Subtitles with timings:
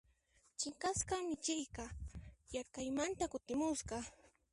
[0.59, 1.83] Chinkasqa michiyqa
[2.53, 3.97] yaraqaymanta kutimusqa.